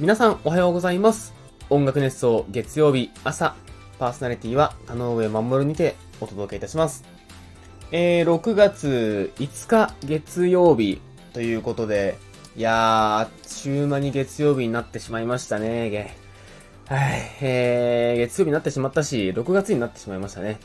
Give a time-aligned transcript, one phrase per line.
[0.00, 1.32] 皆さんおはようございます。
[1.70, 3.54] 音楽熱奏月曜日朝、
[4.00, 7.04] パーソナリティは田上守にてお届けいたします。
[7.92, 11.00] えー、6月5日月曜日
[11.32, 12.18] ということで、
[12.56, 12.74] いやー、
[13.20, 16.16] あっちゅう間に月曜日になってしまいましたね、
[16.86, 20.58] はい、えー、月曜日になってしまったし、6月になってしまいましたね。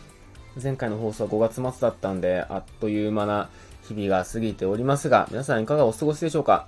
[0.62, 3.52] 前回の放送は5月末だったんで、あっという間な
[3.88, 6.68] 日々が過ぎておりますが、皆さんいかがお過ごしでしょうか？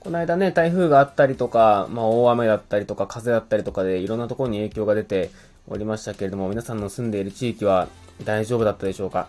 [0.00, 5.30] この間ね、台風があったりとか、まあ大雨だったりとか、風だったりとかでいろんなところに影響が出て
[5.68, 7.86] おりましたけれども、皆さんの住んでいる地域は
[8.24, 9.28] 大丈夫だったでしょうか？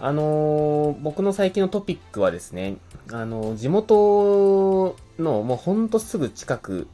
[0.00, 2.76] あのー、僕の最近のトピックはですね、
[3.12, 6.88] あのー、地元のもうほんとすぐ近く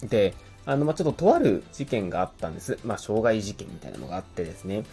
[0.00, 0.32] で、
[0.64, 2.78] あの、まあ、ちょっととある事件があったんです。
[2.82, 4.84] まあ、傷害事件みたいなのがあってですね。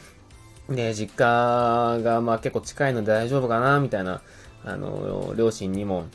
[0.70, 4.22] で、実家がまあ結構近いので大丈夫かな、みたいな、
[4.64, 6.06] あの、両親にも、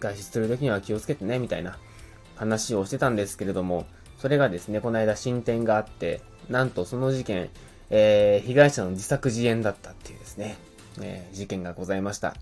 [0.00, 1.78] 外出するときには気をつけてね、みたいな
[2.36, 3.86] 話をしてたんですけれども、
[4.18, 7.50] それがですね、この間進展があって、なんとその事件、
[7.90, 10.56] えー、被害者の自作自演だったっていうですね、
[11.00, 12.34] えー、事件がございました。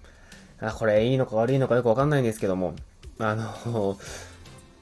[0.60, 2.74] あ、これいいのか悪いのかよくわかんないんですけども、
[3.18, 3.98] あの、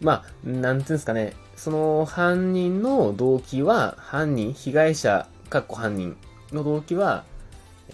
[0.00, 6.16] まあ、なんていうんですかね、その犯人の動機は、犯人、被害者、かっこ犯人
[6.53, 7.25] の動機は、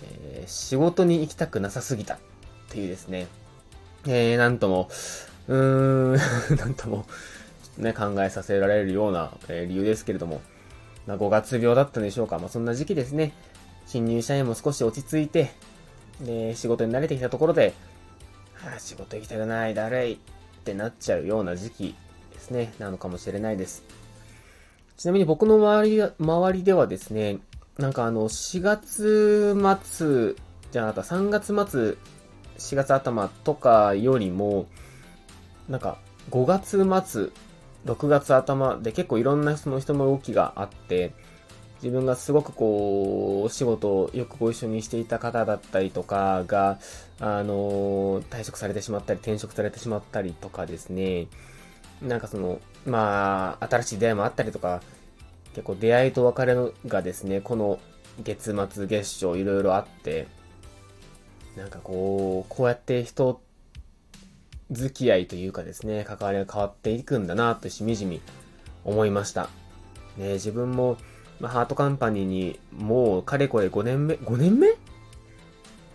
[0.02, 2.18] えー、仕事に行きたくなさすぎたっ
[2.68, 3.26] ていうですね、
[4.06, 4.88] えー、なんとも、
[5.48, 6.12] うーん、
[6.56, 7.06] なんとも、
[7.76, 10.40] ね、考えさせられるような、えー、理由ですけれども、
[11.06, 12.38] まあ、5月病だったんでしょうか。
[12.38, 13.32] まあ、そんな時期ですね。
[13.86, 15.52] 新入社員も少し落ち着いて、
[16.20, 17.74] で、仕事に慣れてきたところで、
[18.54, 20.18] はあ、仕事行きたくない、だるいっ
[20.64, 21.94] てなっちゃうような時期
[22.32, 23.82] ですね、なのかもしれないです。
[24.96, 27.38] ちなみに僕の周り、周りではですね、
[27.78, 30.34] なんかあの、4月末
[30.70, 31.96] じゃなかった、3月末、
[32.60, 34.66] 4月頭とかよりも、
[35.68, 35.98] なんか
[36.30, 37.30] 5月末、
[37.86, 41.12] 6月頭で結構いろんなその人の動きがあって、
[41.82, 46.78] 自分がすごくこう、お仕事をよくご一緒にしていた方だったりとかが、
[47.18, 51.28] あの、退職されてしまったり、転職されてしまったりとかですね、
[52.02, 54.82] なんかその、まあ、新しい出会いもあったりとか、
[55.54, 56.54] 結構出会いと別れ
[56.86, 57.78] がですね、この
[58.22, 60.28] 月末月初いろいろあって、
[61.56, 63.40] なんかこう、こうやって人
[64.70, 68.20] 付き合いというかですね、関わりが変わっていくんだなとしみじみ
[68.84, 69.48] 思いました。
[70.16, 70.96] ね、自分も、
[71.40, 74.68] まあ、ハートカンパニーにもうかれこれ5年目 ?5 年目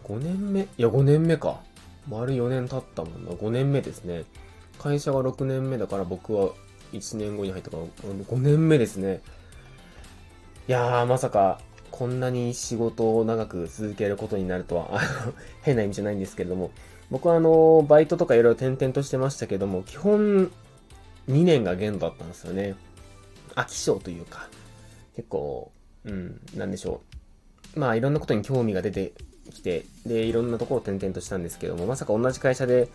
[0.04, 0.62] ?5 年目？
[0.62, 1.62] いや5年目か。
[2.10, 3.32] 丸4年経ったもんな。
[3.32, 4.26] 5年目ですね。
[4.78, 6.50] 会社が6年目だから僕は
[6.94, 9.22] 1年後に入ったから5年目ですね。
[10.68, 11.60] いやー、まさか
[11.92, 15.00] こんなに仕事を長く続けることになるとは、
[15.62, 16.72] 変な意味じゃないんですけれども、
[17.12, 20.52] 僕はあの、バイトとかいろいろ転々としてましたけども、基本
[21.30, 22.76] 2年が限度だったんですよね。
[23.56, 24.50] 飽き性というか、
[25.16, 25.72] 結構、
[26.04, 27.02] うん、なんでしょ
[27.76, 27.80] う。
[27.80, 29.14] まあいろんなことに興味が出て
[29.54, 32.90] きて、で、いろんなところを転々としたんですけども、まさか同じ会社で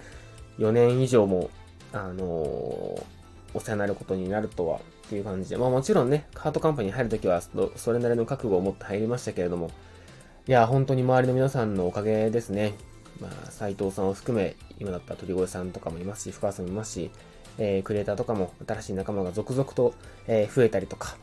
[0.59, 1.51] 4年以上も、
[1.93, 3.03] あのー、
[3.55, 7.43] お世話になることになるとはっていう感じで、まあもちろんね、カートカンパニー入るときは
[7.77, 9.71] それなりの覚悟を持って入りましたけれども、
[10.47, 12.75] いや、本当に周りの皆さんのおかげですね。
[13.21, 17.11] まあ、斉藤さんを含め、今だったら鳥越さんとかもいますし、深川さんもいますし、
[17.59, 19.95] えー、クリエイターとかも新しい仲間が続々と、
[20.27, 21.17] えー、増えたりとか、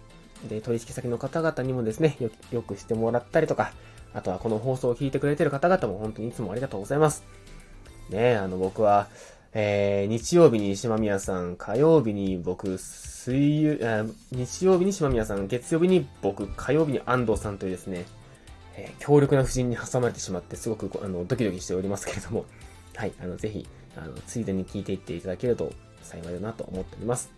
[0.47, 3.71] で、取引先の方々にもですねよ、よくしてもらったりとか、
[4.13, 7.23] あとはこの放送を聞いてくれてる方々も本当にいつもありがとうございます。
[8.09, 9.07] ねあの、僕は、
[9.59, 18.05] えー、日曜日に島宮さん、火曜日に僕、水曜、え日曜日に島宮さん、月曜日に僕、火曜日に安藤さんというですね、
[18.75, 22.45] えー、強力な布陣に挟まれてしまって、すごくあのドキドキしておりますけれども、
[22.93, 25.71] はい、あの、ぜひ、あの、ついでに聞いていっていただけると
[26.03, 27.31] 幸いだなと思っております。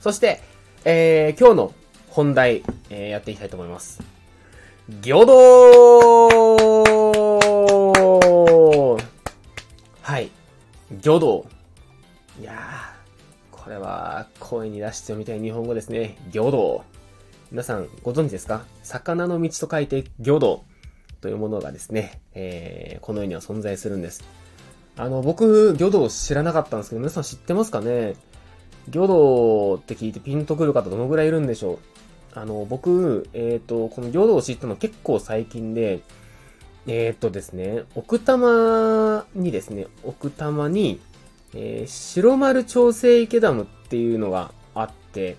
[0.00, 0.40] そして、
[0.84, 1.74] えー、今日の
[2.08, 4.02] 本題、えー、やっていきたいと思います。
[5.00, 6.93] 魚道
[11.04, 11.44] 魚道。
[12.40, 16.16] いやー、これは声に出して読みたい日本語ですね。
[16.30, 16.82] 魚道。
[17.50, 18.64] 皆さんご存知ですか？
[18.82, 20.64] 魚の道と書いて魚道
[21.20, 24.24] というものがですね、えー、この世には存在するんです。
[24.96, 28.14] あの、僕、魚道知らなかったんですけど、皆さん知ってますかね？
[28.88, 31.78] 魚道って聞いてピンとくる方どのぐらいいるんでしょう？
[32.32, 36.00] あの、僕、えっ、ー、と、この魚道を知ったの結構最近で、
[36.86, 41.00] えっ、とですね、奥多摩にですね、奥多摩に、
[41.54, 45.36] えー、白丸調整池ダムっていうのがあって、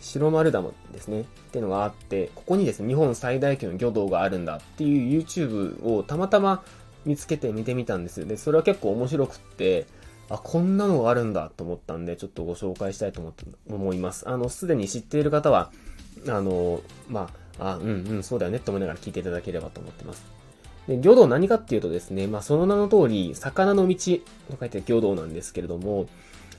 [0.00, 1.22] 白丸ダムですね。
[1.22, 6.62] っていうのがあって、ここにですね、日本最大級の魚道があるんだっていう YouTube をたまたま
[7.04, 8.26] 見つけて見てみたんです。
[8.26, 9.86] で、それは結構面白くって、
[10.28, 14.28] あ、こんなのがあるんだと思ったんで、ちょっとご紹介したいと思って思います。
[14.28, 15.70] あの、すでに知っている方は、
[16.28, 20.35] あの、まあ、あ、うんうん、そうだよねって思いながら聞いていただければと思ってます。
[20.88, 23.96] で、魚道何かっていうとですね、まあ、その名の通り、魚の道
[24.50, 26.06] と書いて魚道なんですけれども、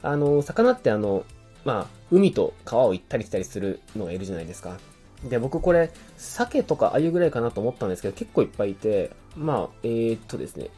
[0.02, 1.26] あの、魚ってあの、
[1.66, 4.78] まあ、海と川を行ったり来たりするのがいるじゃないですか。
[5.24, 10.70] で、僕これ、鮭とか鮎ぐらいかなと思ったんですけど、結構いっぱいいて、まあ、えー、っとですね、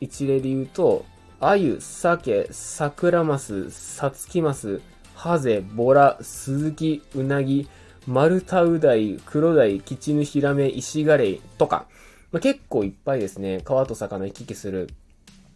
[0.00, 1.04] 一例で言うと、
[1.40, 4.80] 鮎、鮭、桜マス、サツキマス、
[5.14, 7.68] ハゼ、ボラ、スズキ、ウナギ、
[8.06, 11.86] マルタウダイ、クロダイ、キチヌヒラメ、イシガレイとか、
[12.32, 14.88] まあ、結構いっぱいですね、川と魚行き来する、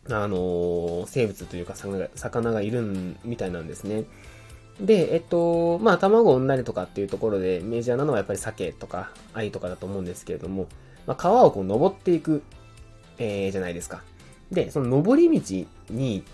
[0.09, 2.83] あのー、生物というか魚がいる
[3.25, 4.05] みたいなんですね。
[4.81, 10.67] で、えっと、まあ、卵を産んだりとかっていうところでメジャーなのはやっぱり鮭とか鮎とかだと思うんですけれども、
[11.07, 12.43] まあ、川をこう登っていく、
[13.17, 14.03] えー、じゃないですか。
[14.53, 16.25] で、その登り道に、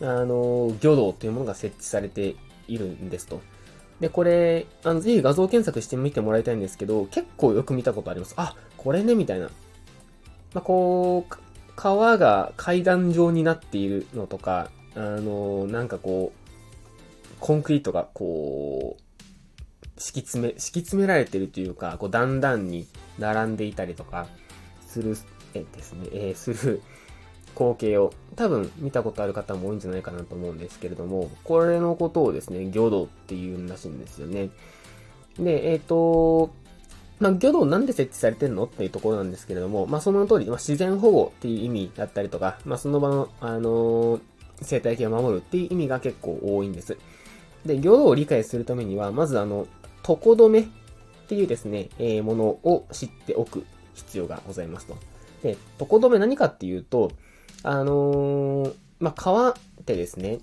[0.00, 2.34] あの、魚道というものが設置されて
[2.66, 3.40] いるんですと。
[4.00, 8.34] で、これ、あの、ぜひ画像検索してみてもらいたいんですけど、結構よく見たことあります。
[8.36, 9.48] あ、これね、みたいな。
[10.54, 11.34] まあ、こう、
[11.76, 16.42] 川が階段状になっているのとか、あの、なんかこう、
[17.40, 22.86] コンクリートがこう、敷き詰め、敷き詰められてるというか、こう、だんだんに
[23.18, 24.26] 並んでいたりとか、
[24.86, 25.16] する、
[25.54, 26.82] えですね、えー、 する
[27.54, 34.50] 光景を多分見たことある方も多いんじゃないかなと思うんですけれども、これのことをですね、魚道っていうらしいんですよね。
[35.38, 36.50] で、えっ、ー、と、
[37.20, 44.20] まあ、魚道なんで設置されてんのっていうところなんですけれども、まあ、その通り、まあ、自然保護っていう意味だったりとか、まあ、その場の、あのー、
[44.62, 46.96] 生態系を守るっていう意味が結構多いんです。
[47.64, 49.66] で、魚道を理解するためには、まずあの、
[50.02, 50.66] 床止めっ
[51.28, 54.96] ていうですね、えー、ものを知っておく必要がございますと。
[55.42, 57.12] で、床止め何かっていうと、
[57.62, 59.54] あのー、まあ、川っ
[59.84, 60.38] てですね、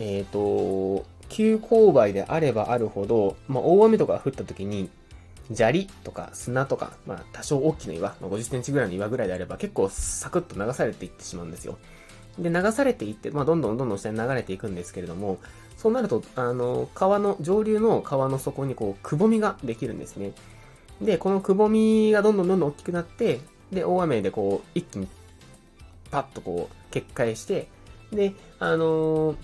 [0.00, 4.88] えっ、ー、と、急勾配であればあるほど、まあ、大雨とか降った時に、
[5.52, 11.78] 砂利とか砂とか、まあ、多少大きな岩、まあ、50センチぐらいの岩ぐらいであれば結構サクッと流されていってしまうんですよ。
[12.38, 15.38] で、流されていって、まあ、どんどんどんどん下に流れていくんですけれども、
[15.76, 20.32] そうなると、あの、川の、上流の川の底にこう、くぼみができるんですね。
[21.00, 23.40] で、このくぼみがどんどんどんどん大きくなって、
[23.72, 25.08] で、大雨でこう、一気に、
[26.10, 27.68] パッとこう、決壊して、
[28.12, 29.36] で、あのー、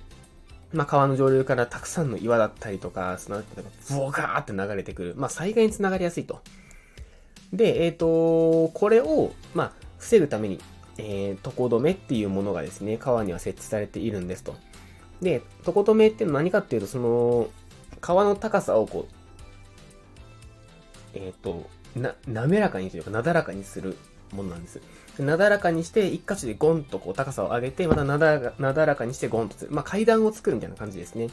[0.74, 5.14] まあ、川の上流からたくさんの岩だったりとか、砂だったりとか、ブワーって流れてくる。
[5.16, 6.40] まあ、災害につながりやすいと。
[7.52, 10.60] で、えっ、ー、と、これを、まあ、防ぐために、
[10.98, 14.56] えー、床止めっていうものがですね、川には設置されているんですと。
[15.22, 17.48] で、床止めって何かっていうと、その、
[18.00, 19.14] 川の高さをこう、
[21.14, 23.96] えっ、ー、と、な、滑らかにというか、なだらかにする
[24.34, 24.80] ものなんです。
[25.18, 29.70] なだらかにして、一箇所でゴンとこう高さを上げて、またなだらなだらかにしてゴンとする。
[29.70, 31.28] まあ、階段を作るみたいな感じですね。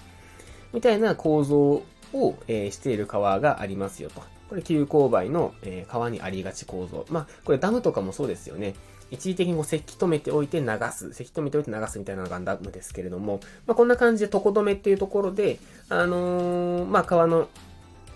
[0.74, 1.84] みたいな構造
[2.14, 4.22] を、えー、している川がありますよと。
[4.50, 7.06] これ急勾配の、えー、川にありがち構造。
[7.10, 8.76] まあ、これダムとかもそうですよね。
[9.10, 11.14] 一時的にこう、せき止めておいて流す。
[11.14, 15.60] せき止めておいて流すみたいなのがダムですけれども、まあ、こんな感じで床止めっていうところで、
[15.90, 17.50] あのー、まあ、川の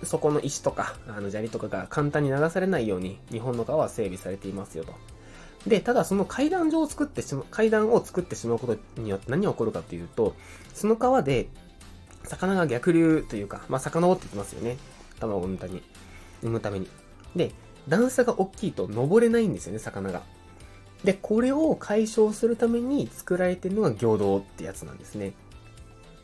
[0.04, 4.94] 底の石とか、あの砂利とかが簡単に流されないように、日本の川は整備されていますよと。
[5.68, 10.36] で、ただその階段状を作ってしま、階段を作ってしまうことによって何が起こるかっていうと、
[10.74, 11.48] その川で、
[12.24, 14.78] 魚が逆流というか、まあ、遡ってきますよね。
[15.20, 15.84] 卵を産むために。
[16.42, 16.88] 産むために。
[17.36, 17.52] で、
[17.88, 20.24] 段差が大きいと登れないんですよね、魚が。
[21.04, 25.34] で、これを解消するために作られてるのが行道ってやつなんですね。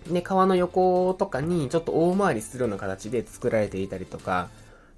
[0.09, 4.49] で、川の横とかにちょっと大回りするような形で作られていたりとか、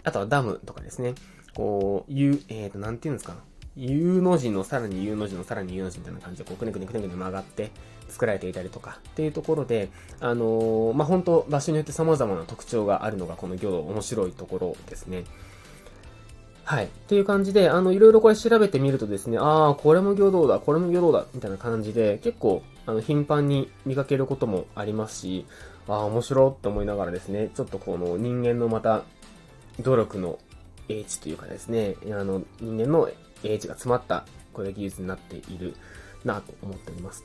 [0.03, 1.15] あとはダムとかですね。
[1.55, 3.35] こう、U、えっ、ー、と、なんていうんですか。
[3.75, 7.71] U の字のさらに U の字のさらに U の字みたいな感じで、こう、くねくねくねくね曲がって
[8.09, 15.23] 作られていたりとかっていうところで、あのー、まあ、本当場所によって様々な特徴があるのがこの魚道面白いところですね。
[16.65, 16.85] はい。
[16.85, 25.45] っていう感じで、あの、いろいろこれ調べてみるとですね、ああ、これも魚道だ、これも魚道だ、みたいな感じで、結構、あの、頻繁に見かけることもありますし、
[25.87, 29.03] ああ、面白って思いながらですね、ちょっとこの人間のまた、
[29.79, 30.37] 努力の
[30.87, 33.09] 英知というかですね、あの、人間の
[33.43, 35.75] 英知が詰まったこれ技術になっている
[36.23, 37.23] なと思っております。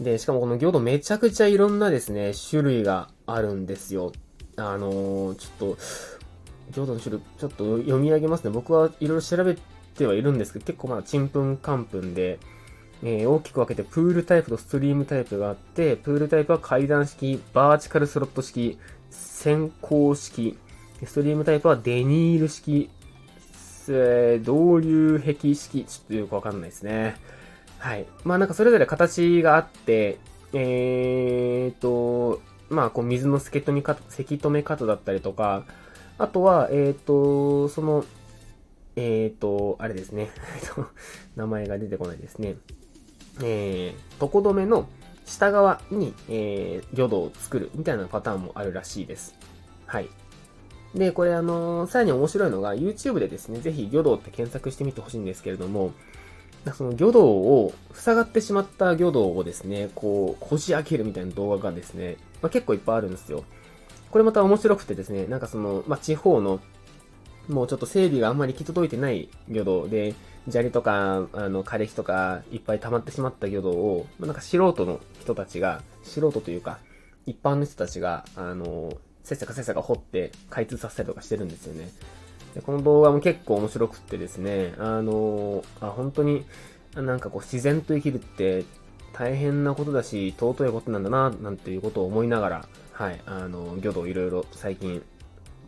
[0.00, 4.12] で、しかもこの魚道めちゃくちゃいろんなですね、種類があるんですよ。
[4.56, 5.78] あのー、ちょっと、
[6.70, 8.50] 浄土の種類、ちょっと読み上げますね。
[8.50, 9.56] 僕はいろいろ調べ
[9.94, 12.38] てはいるんですけど、結構まだちんぷんかんぷんで、
[13.02, 18.78] えー、大きく分けてプールタイプとストリームタイプがあって、プールタイプは階段式、バーチカルスロット式、
[19.10, 20.58] 先行式、
[21.04, 22.90] ストリームタイプはデニール式、
[23.88, 27.16] えー、導流壁式、ちょっとよくわかんないですね。
[27.78, 28.06] はい。
[28.24, 30.18] まあなんかそれぞれ形があって、
[30.52, 35.64] えーと、まあ、こう、水のせき止め方、せき止め方だったりとか、
[36.18, 38.04] あとは、えーと、その、
[38.96, 40.30] えーと、あれですね。
[41.36, 42.56] 名前が出てこないですね。
[43.42, 44.88] えー、床止めの
[45.24, 49.34] 下側に、えー、魚道を作るみたいなパターンもあるらしいです。
[49.86, 50.08] はい。
[50.94, 55.92] で、これあのー、さらに面白いのが、YouTube でですね、ぜひ魚道って検索してみてほしいんですけれども、
[56.74, 63.44] その魚道を、塞がってしまった魚道をですね、こう、こじ開けるみたいな動画がですね、まあ、結構いっぱいあるんですよ。
[64.10, 66.60] これまた面白くてですね、なんかその、まあ、地方の、
[67.48, 70.14] もうちょっと整備があんまり行き届いてない魚道で、
[70.48, 76.78] 砂利とか、あの、枯れ木とか、いっぱい溜まってしまった魚道を、まあ、なんか素人の人たちが、素人というか、
[77.26, 78.92] 一般の人たちが、あの、
[79.24, 81.90] せっさかせっさか掘って開通させたりとかしてるんですよね。
[82.54, 86.46] でこの動画も結構面白くってですね、あの、あ、本当に、
[86.94, 88.64] なんかこう自然と生きるって
[89.12, 95.02] 大変なことだし、尊いことなんだな、なんていうことを思いながら、はい、あの、魚道いろいろ最近、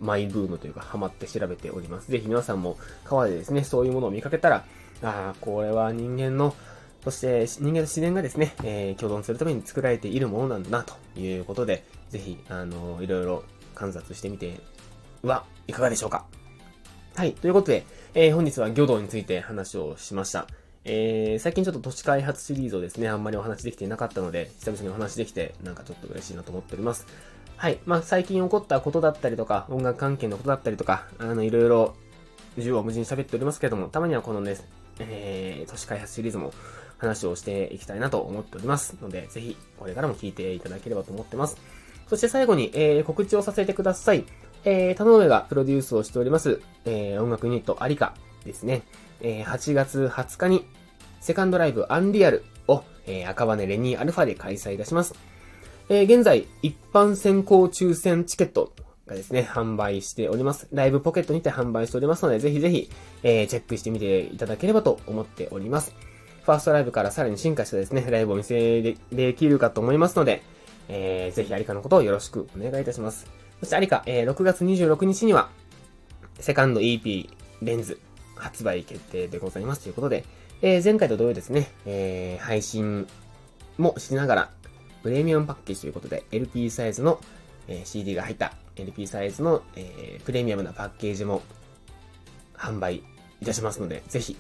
[0.00, 2.11] マイブームというか、ハマって調べております。
[2.11, 4.64] ぜひ皆さんも川でですね、そういうものを見かけたら、
[5.02, 6.55] ああ、これは人間の、
[7.05, 14.61] そして人間と自然がですね、えー、共存するために作られているものなんだな、ということで、ぜひ、あの、いろいろ観察してみて
[15.23, 16.26] はいかがでしょうか。
[17.14, 17.33] はい。
[17.33, 20.47] ということで、えー、本日は魚道について話をしました。
[20.85, 27.07] えー、最近ちょっと都市開発シリーズをですね、あんまりお話できていなかったので、久々にお話できて、なんかちょっと嬉しいなと思っております。
[27.58, 27.80] はい。
[27.86, 31.96] まあ、最近起こったことだったりとか、音楽関係のことだったりとか、あの、いろいろ、
[32.54, 34.56] 縦横無尽に喋っておりますけれども、たまにはこのね、
[35.00, 36.52] えー、都市開発シリーズも
[36.98, 41.56] 話をしていきたいなと思っておりますので、ぜひ、これからも聞いていただければと思ってます。
[42.06, 44.24] そして最後に、えー、告知をさせてください。
[44.64, 48.82] えー、田上がプロデュースをしております、えー、音楽ユニットアリカですね。
[49.20, 50.64] えー、8月20日に、
[51.20, 55.16] セカンドライブアンリアルを、えー、赤羽レニーアルファで開催いたします。
[55.90, 58.73] えー、現在、一般先行抽選チケット
[59.07, 60.68] がですね、販売しております。
[60.71, 62.90] ライブポケットにて販売しておりますので、ぜひぜひ、
[63.23, 65.95] えー、チェックしてみていただければと思っております。
[66.45, 70.42] ファーストライブからさらに進化したですね、ライブを見せできるかと思いますので、
[70.88, 73.26] えー、ぜひアリカのことをよろしくお願いいたします。
[73.61, 75.49] そしてアリカ、えー、6月26日には、
[76.38, 77.30] セカンド EP
[77.62, 77.99] レンズ
[78.37, 80.25] 発売決定でございますということで、
[80.61, 83.07] えー、前回と同様ですね、えー、配信
[83.78, 84.50] もしながら、
[85.02, 87.21] プレミアムパッケージということで、LP サイズの、
[87.67, 91.43] え、CD が入った LP サイズの、え、プレミアムなパッケージも
[92.55, 93.02] 販売
[93.40, 94.37] いたしますので、ぜひ、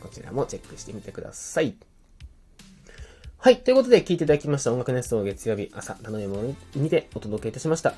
[0.00, 1.74] こちらもチェックしてみてください。
[3.38, 3.60] はい。
[3.60, 7.94] ということで、聴いていただきました音楽ネストを月曜日朝、頼み物にてお届けいたしました。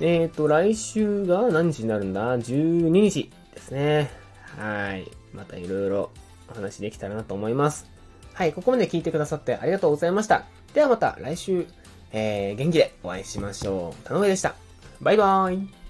[0.00, 4.10] えっ、ー、と、来週が何日になるんだ ?12 日ですね。
[4.58, 5.10] はい。
[5.34, 6.10] またいろいろ
[6.50, 7.90] お話できたらなと思います。
[8.32, 8.52] はい。
[8.52, 10.44] ここまで聞いてくださってありがとうございました。
[10.76, 11.66] ではまた来週、
[12.12, 14.06] えー、元気でお会いしましょう。
[14.06, 14.54] 田上でした。
[15.00, 15.85] バイバーイ。